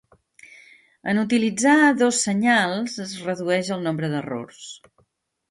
[1.11, 4.67] En utilitzar dos senyals es redueix el nombre d'errors.